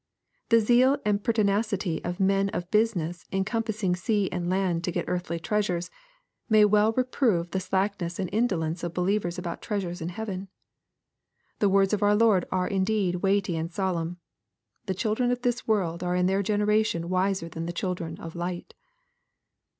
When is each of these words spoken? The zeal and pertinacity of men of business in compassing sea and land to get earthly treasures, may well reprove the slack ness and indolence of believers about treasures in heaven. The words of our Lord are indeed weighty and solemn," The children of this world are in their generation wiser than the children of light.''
The 0.49 0.59
zeal 0.59 0.97
and 1.05 1.23
pertinacity 1.23 2.03
of 2.03 2.19
men 2.19 2.49
of 2.49 2.71
business 2.71 3.27
in 3.31 3.45
compassing 3.45 3.95
sea 3.95 4.31
and 4.31 4.49
land 4.49 4.83
to 4.83 4.91
get 4.91 5.05
earthly 5.07 5.39
treasures, 5.39 5.91
may 6.49 6.65
well 6.65 6.91
reprove 6.93 7.51
the 7.51 7.59
slack 7.59 8.01
ness 8.01 8.17
and 8.17 8.27
indolence 8.33 8.83
of 8.83 8.95
believers 8.95 9.37
about 9.37 9.61
treasures 9.61 10.01
in 10.01 10.09
heaven. 10.09 10.47
The 11.59 11.69
words 11.69 11.93
of 11.93 12.01
our 12.01 12.15
Lord 12.15 12.45
are 12.51 12.67
indeed 12.67 13.17
weighty 13.17 13.55
and 13.55 13.71
solemn," 13.71 14.17
The 14.87 14.95
children 14.95 15.29
of 15.29 15.43
this 15.43 15.67
world 15.67 16.01
are 16.01 16.15
in 16.15 16.25
their 16.25 16.41
generation 16.41 17.07
wiser 17.07 17.47
than 17.47 17.67
the 17.67 17.71
children 17.71 18.17
of 18.19 18.35
light.'' 18.35 18.73